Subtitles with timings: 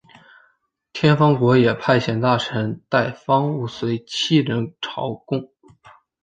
[0.93, 5.51] 天方国也派遣大臣带方物随七人朝贡。